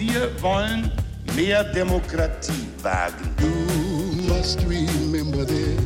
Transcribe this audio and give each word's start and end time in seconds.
Wir 0.00 0.28
wollen 0.40 0.90
mehr 1.36 1.62
Demokratie 1.62 2.66
wagen. 2.82 3.36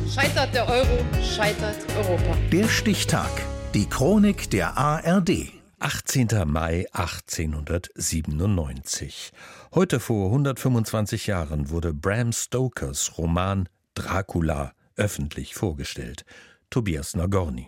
Scheitert 0.09 0.55
der 0.55 0.69
Euro, 0.69 1.03
scheitert 1.21 1.75
Europa. 1.97 2.37
Der 2.49 2.69
Stichtag. 2.69 3.29
Die 3.73 3.89
Chronik 3.89 4.49
der 4.51 4.77
ARD. 4.77 5.51
18. 5.79 6.29
Mai 6.45 6.85
1897. 6.93 9.33
Heute 9.73 9.99
vor 9.99 10.27
125 10.27 11.27
Jahren 11.27 11.69
wurde 11.69 11.93
Bram 11.93 12.31
Stokers 12.31 13.17
Roman 13.17 13.67
Dracula 13.95 14.71
öffentlich 14.95 15.55
vorgestellt. 15.55 16.23
Tobias 16.69 17.17
Nagorny. 17.17 17.67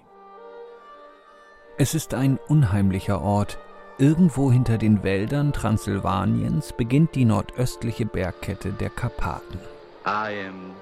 Es 1.77 1.93
ist 1.93 2.13
ein 2.13 2.39
unheimlicher 2.47 3.21
Ort. 3.21 3.59
Irgendwo 3.99 4.51
hinter 4.51 4.77
den 4.77 5.01
Wäldern 5.01 5.53
Transsilvaniens 5.53 6.71
beginnt 6.71 7.15
die 7.15 7.25
nordöstliche 7.25 8.05
Bergkette 8.05 8.71
der 8.71 8.91
Karpaten. 8.91 9.57
I 10.05 10.45
am 10.47 10.75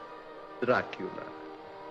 Dracula. 0.60 1.08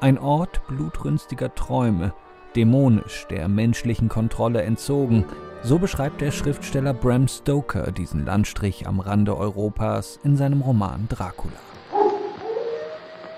Ein 0.02 0.18
Ort 0.18 0.60
blutrünstiger 0.66 1.54
Träume, 1.54 2.12
dämonisch, 2.54 3.26
der 3.30 3.48
menschlichen 3.48 4.10
Kontrolle 4.10 4.64
entzogen. 4.64 5.24
So 5.62 5.78
beschreibt 5.78 6.20
der 6.20 6.30
Schriftsteller 6.30 6.92
Bram 6.92 7.26
Stoker 7.26 7.90
diesen 7.90 8.26
Landstrich 8.26 8.86
am 8.86 9.00
Rande 9.00 9.34
Europas 9.34 10.20
in 10.24 10.36
seinem 10.36 10.60
Roman 10.60 11.08
Dracula. 11.08 11.54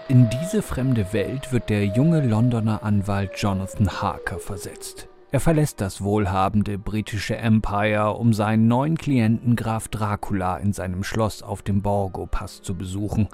In 0.08 0.28
diese 0.28 0.60
fremde 0.60 1.12
Welt 1.12 1.52
wird 1.52 1.70
der 1.70 1.84
junge 1.86 2.26
Londoner 2.26 2.82
Anwalt 2.82 3.30
Jonathan 3.36 4.02
Harker 4.02 4.40
versetzt. 4.40 5.06
Er 5.36 5.40
verlässt 5.40 5.82
das 5.82 6.02
wohlhabende 6.02 6.78
britische 6.78 7.36
Empire, 7.36 8.14
um 8.14 8.32
seinen 8.32 8.68
neuen 8.68 8.96
Klienten 8.96 9.54
Graf 9.54 9.86
Dracula 9.86 10.56
in 10.56 10.72
seinem 10.72 11.04
Schloss 11.04 11.42
auf 11.42 11.60
dem 11.60 11.82
Borgo-Pass 11.82 12.62
zu 12.62 12.74
besuchen. 12.74 13.28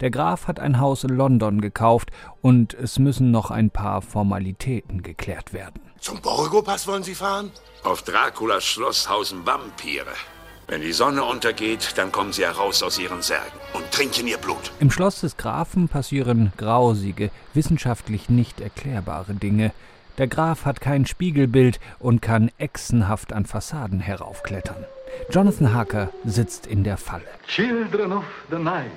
Der 0.00 0.10
Graf 0.10 0.48
hat 0.48 0.60
ein 0.60 0.78
Haus 0.80 1.02
in 1.02 1.16
London 1.16 1.62
gekauft 1.62 2.10
und 2.42 2.74
es 2.74 2.98
müssen 2.98 3.30
noch 3.30 3.50
ein 3.50 3.70
paar 3.70 4.02
Formalitäten 4.02 5.02
geklärt 5.02 5.54
werden. 5.54 5.80
Zum 5.98 6.20
Borgo-Pass 6.20 6.86
wollen 6.88 7.04
Sie 7.04 7.14
fahren? 7.14 7.50
Auf 7.84 8.02
Draculas 8.02 8.62
Schloss 8.62 9.08
hausen 9.08 9.46
Vampire. 9.46 10.12
Wenn 10.68 10.82
die 10.82 10.92
Sonne 10.92 11.24
untergeht, 11.24 11.94
dann 11.96 12.12
kommen 12.12 12.34
sie 12.34 12.44
heraus 12.44 12.82
aus 12.82 12.98
ihren 12.98 13.22
Särgen 13.22 13.58
und 13.72 13.90
trinken 13.92 14.26
ihr 14.26 14.36
Blut. 14.36 14.72
Im 14.78 14.90
Schloss 14.90 15.22
des 15.22 15.38
Grafen 15.38 15.88
passieren 15.88 16.52
grausige, 16.58 17.30
wissenschaftlich 17.54 18.28
nicht 18.28 18.60
erklärbare 18.60 19.32
Dinge. 19.32 19.72
Der 20.18 20.28
Graf 20.28 20.64
hat 20.64 20.80
kein 20.80 21.04
Spiegelbild 21.04 21.78
und 21.98 22.22
kann 22.22 22.50
echsenhaft 22.58 23.32
an 23.32 23.44
Fassaden 23.44 24.00
heraufklettern. 24.00 24.84
Jonathan 25.30 25.74
Harker 25.74 26.10
sitzt 26.24 26.66
in 26.66 26.84
der 26.84 26.96
Falle. 26.96 27.24
Children 27.46 28.12
of 28.12 28.24
the 28.50 28.58
night. 28.58 28.90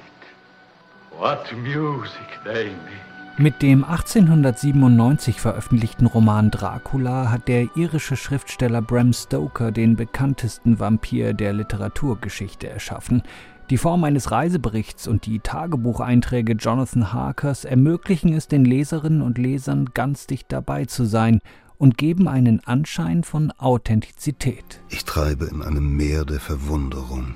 What 1.18 1.52
music 1.54 2.40
they 2.46 2.68
make. 2.68 3.10
Mit 3.42 3.62
dem 3.62 3.86
1897 3.86 5.40
veröffentlichten 5.40 6.08
Roman 6.08 6.52
Dracula 6.52 7.32
hat 7.32 7.48
der 7.48 7.68
irische 7.76 8.18
Schriftsteller 8.18 8.82
Bram 8.82 9.14
Stoker 9.14 9.72
den 9.72 9.96
bekanntesten 9.96 10.78
Vampir 10.80 11.34
der 11.34 11.54
Literaturgeschichte 11.54 12.70
erschaffen. 12.70 13.24
Die 13.70 13.78
Form 13.78 14.04
eines 14.04 14.32
Reiseberichts 14.32 15.08
und 15.08 15.28
die 15.28 15.40
Tagebucheinträge 15.40 16.54
Jonathan 16.54 17.14
Harkers 17.14 17.66
ermöglichen 17.66 18.34
es 18.34 18.48
den 18.48 18.66
Leserinnen 18.66 19.22
und 19.22 19.38
Lesern 19.38 19.92
ganz 19.94 20.26
dicht 20.26 20.52
dabei 20.52 20.86
zu 20.86 21.06
sein 21.06 21.40
und 21.78 21.96
geben 21.96 22.28
einen 22.28 22.62
Anschein 22.66 23.24
von 23.24 23.52
Authentizität. 23.52 24.82
Ich 24.90 25.06
treibe 25.06 25.46
in 25.46 25.62
einem 25.62 25.96
Meer 25.96 26.26
der 26.26 26.40
Verwunderung. 26.40 27.36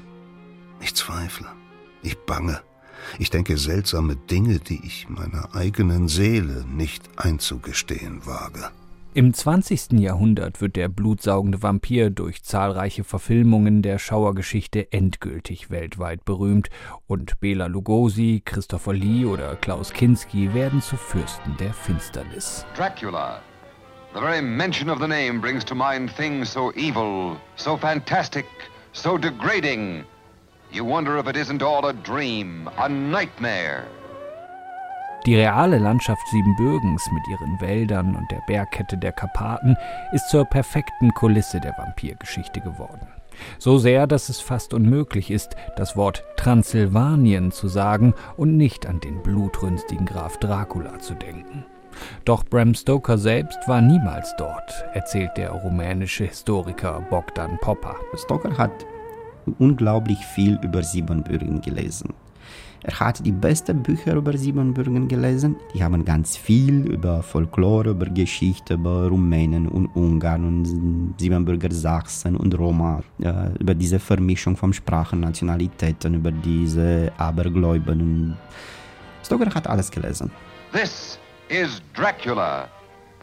Ich 0.81 0.95
zweifle. 0.95 1.47
Ich 2.01 2.17
bange. 2.17 2.59
Ich 3.19 3.29
denke 3.29 3.57
seltsame 3.57 4.15
Dinge, 4.15 4.57
die 4.57 4.83
ich 4.83 5.07
meiner 5.09 5.53
eigenen 5.53 6.07
Seele 6.07 6.65
nicht 6.67 7.03
einzugestehen 7.15 8.25
wage. 8.25 8.71
Im 9.15 9.31
20. 9.31 9.99
Jahrhundert 9.99 10.59
wird 10.59 10.75
der 10.75 10.89
blutsaugende 10.89 11.61
Vampir 11.61 12.09
durch 12.09 12.41
zahlreiche 12.41 13.03
Verfilmungen 13.03 13.83
der 13.83 13.99
Schauergeschichte 13.99 14.91
endgültig 14.91 15.69
weltweit 15.69 16.25
berühmt 16.25 16.69
und 17.05 17.39
Bela 17.39 17.67
Lugosi, 17.67 18.41
Christopher 18.43 18.93
Lee 18.93 19.25
oder 19.25 19.55
Klaus 19.55 19.93
Kinski 19.93 20.55
werden 20.55 20.81
zu 20.81 20.97
Fürsten 20.97 21.55
der 21.59 21.75
Finsternis. 21.75 22.65
Dracula. 22.75 23.39
The 24.15 24.19
very 24.19 24.41
mention 24.41 24.89
of 24.89 24.99
the 24.99 25.07
name 25.07 25.39
brings 25.39 25.63
to 25.65 25.75
mind 25.75 26.09
things 26.15 26.51
so 26.51 26.71
evil, 26.73 27.37
so 27.55 27.77
fantastic, 27.77 28.45
so 28.93 29.19
degrading. 29.19 30.05
You 30.71 30.85
wonder 30.85 31.19
if 31.19 31.27
it 31.27 31.35
isn't 31.35 31.61
all 31.61 31.85
a 31.85 31.93
dream, 31.93 32.67
a 32.79 32.89
nightmare. 32.89 33.85
Die 35.25 35.35
reale 35.35 35.77
Landschaft 35.77 36.27
Siebenbürgens 36.27 37.09
mit 37.13 37.25
ihren 37.29 37.61
Wäldern 37.61 38.13
und 38.15 38.29
der 38.29 38.41
Bergkette 38.45 38.97
der 38.97 39.13
Karpaten 39.13 39.77
ist 40.11 40.27
zur 40.29 40.43
perfekten 40.43 41.13
Kulisse 41.13 41.61
der 41.61 41.77
Vampirgeschichte 41.77 42.59
geworden. 42.59 43.07
So 43.57 43.77
sehr, 43.77 44.05
dass 44.05 44.27
es 44.27 44.41
fast 44.41 44.73
unmöglich 44.73 45.31
ist, 45.31 45.55
das 45.77 45.95
Wort 45.95 46.25
Transsilvanien 46.35 47.51
zu 47.53 47.69
sagen 47.69 48.13
und 48.35 48.57
nicht 48.57 48.85
an 48.85 48.99
den 48.99 49.23
blutrünstigen 49.23 50.05
Graf 50.05 50.37
Dracula 50.39 50.99
zu 50.99 51.13
denken. 51.13 51.65
Doch 52.25 52.43
Bram 52.43 52.73
Stoker 52.73 53.17
selbst 53.17 53.59
war 53.65 53.79
niemals 53.79 54.35
dort, 54.37 54.85
erzählt 54.93 55.31
der 55.37 55.51
rumänische 55.51 56.25
Historiker 56.25 57.01
Bogdan 57.09 57.57
Popper. 57.61 57.95
Stoker 58.15 58.57
hat 58.57 58.85
unglaublich 59.57 60.19
viel 60.25 60.59
über 60.63 60.83
Siebenbürgen 60.83 61.61
gelesen. 61.61 62.13
Er 62.83 62.99
hat 62.99 63.25
die 63.25 63.31
besten 63.31 63.81
Bücher 63.81 64.15
über 64.15 64.37
Siebenbürgen 64.37 65.07
gelesen. 65.07 65.55
Die 65.73 65.81
haben 65.81 66.03
ganz 66.03 66.35
viel 66.35 66.85
über 66.91 67.23
Folklore, 67.23 67.91
über 67.91 68.07
Geschichte, 68.07 68.73
über 68.73 69.07
Rumänen 69.07 69.69
und 69.69 69.87
Ungarn 69.95 70.43
und 70.43 71.15
Siebenbürger 71.17 71.71
Sachsen 71.71 72.35
und 72.35 72.57
Roma, 72.59 73.01
äh, 73.21 73.57
über 73.59 73.73
diese 73.73 73.99
Vermischung 73.99 74.57
von 74.57 74.73
Sprachen, 74.73 75.21
Nationalitäten, 75.21 76.15
über 76.15 76.31
diese 76.31 77.11
Abergläuben. 77.17 78.37
Stoker 79.23 79.53
hat 79.55 79.67
alles 79.67 79.89
gelesen. 79.89 80.29
This 80.73 81.17
is 81.47 81.81
Dracula, 81.93 82.67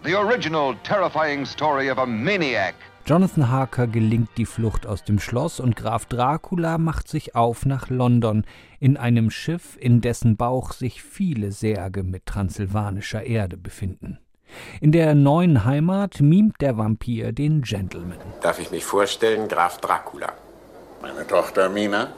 the 0.04 0.14
original 0.14 0.74
terrifying 0.84 1.44
story 1.44 1.90
of 1.90 1.98
a 1.98 2.06
maniac. 2.06 2.74
Jonathan 3.10 3.50
Harker 3.50 3.88
gelingt 3.88 4.28
die 4.36 4.46
Flucht 4.46 4.86
aus 4.86 5.02
dem 5.02 5.18
Schloss 5.18 5.58
und 5.58 5.74
Graf 5.74 6.06
Dracula 6.06 6.78
macht 6.78 7.08
sich 7.08 7.34
auf 7.34 7.66
nach 7.66 7.90
London 7.90 8.44
in 8.78 8.96
einem 8.96 9.32
Schiff, 9.32 9.76
in 9.80 10.00
dessen 10.00 10.36
Bauch 10.36 10.70
sich 10.70 11.02
viele 11.02 11.50
Särge 11.50 12.04
mit 12.04 12.24
transsilvanischer 12.24 13.24
Erde 13.24 13.56
befinden. 13.56 14.20
In 14.80 14.92
der 14.92 15.16
neuen 15.16 15.64
Heimat 15.64 16.20
mimt 16.20 16.60
der 16.60 16.78
Vampir 16.78 17.32
den 17.32 17.62
Gentleman. 17.62 18.16
Darf 18.42 18.60
ich 18.60 18.70
mich 18.70 18.84
vorstellen, 18.84 19.48
Graf 19.48 19.80
Dracula? 19.80 20.32
Meine 21.02 21.26
Tochter 21.26 21.68
Mina? 21.68 22.12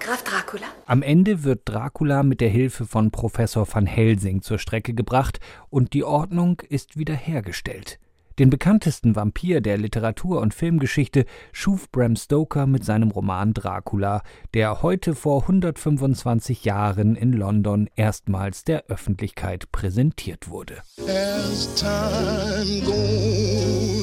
Graf 0.00 0.24
Dracula? 0.24 0.64
Am 0.86 1.02
Ende 1.02 1.44
wird 1.44 1.60
Dracula 1.66 2.22
mit 2.22 2.40
der 2.40 2.48
Hilfe 2.48 2.86
von 2.86 3.10
Professor 3.10 3.68
van 3.70 3.84
Helsing 3.84 4.40
zur 4.40 4.58
Strecke 4.58 4.94
gebracht 4.94 5.40
und 5.68 5.92
die 5.92 6.04
Ordnung 6.04 6.62
ist 6.70 6.96
wiederhergestellt. 6.96 7.98
Den 8.42 8.50
bekanntesten 8.50 9.14
Vampir 9.14 9.60
der 9.60 9.78
Literatur- 9.78 10.40
und 10.40 10.52
Filmgeschichte 10.52 11.26
schuf 11.52 11.88
Bram 11.92 12.16
Stoker 12.16 12.66
mit 12.66 12.84
seinem 12.84 13.12
Roman 13.12 13.54
Dracula, 13.54 14.22
der 14.52 14.82
heute 14.82 15.14
vor 15.14 15.42
125 15.42 16.64
Jahren 16.64 17.14
in 17.14 17.32
London 17.34 17.88
erstmals 17.94 18.64
der 18.64 18.86
Öffentlichkeit 18.88 19.70
präsentiert 19.70 20.48
wurde. 20.48 20.82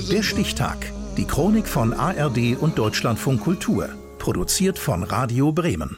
Der 0.09 0.23
Stichtag. 0.23 0.78
Die 1.17 1.25
Chronik 1.25 1.67
von 1.67 1.91
ARD 1.91 2.55
und 2.61 2.78
Deutschlandfunk 2.78 3.41
Kultur. 3.41 3.89
Produziert 4.19 4.79
von 4.79 5.03
Radio 5.03 5.52
Bremen. 5.52 5.97